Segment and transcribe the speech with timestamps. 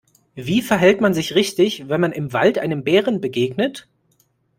[0.33, 3.87] Wie verhält man sich richtig, wenn man im Wald einem Bären begegnet?